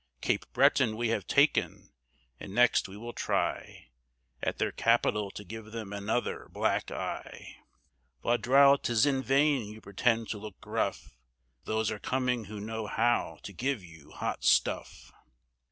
Cape 0.19 0.51
Breton 0.51 0.97
we 0.97 1.09
have 1.09 1.27
taken, 1.27 1.93
and 2.39 2.55
next 2.55 2.87
we 2.89 2.97
will 2.97 3.13
try 3.13 3.91
At 4.41 4.57
their 4.57 4.71
capital 4.71 5.29
to 5.29 5.43
give 5.43 5.65
them 5.65 5.93
another 5.93 6.49
black 6.49 6.89
eye. 6.89 7.57
Vaudreuil, 8.23 8.79
'tis 8.79 9.05
in 9.05 9.21
vain 9.21 9.67
you 9.71 9.79
pretend 9.79 10.27
to 10.29 10.39
look 10.39 10.59
gruff, 10.59 11.15
Those 11.65 11.91
are 11.91 11.99
coming 11.99 12.45
who 12.45 12.59
know 12.59 12.87
how 12.87 13.37
to 13.43 13.53
give 13.53 13.83
you 13.83 14.09
Hot 14.13 14.43
Stuff. 14.43 15.11